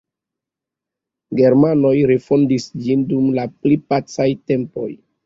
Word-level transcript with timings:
Germanoj 1.39 1.91
refondis 2.11 2.65
ĝin 2.87 3.05
dum 3.13 3.29
la 3.41 3.45
pli 3.59 3.79
pacaj 3.93 4.29
tempoj. 4.55 4.89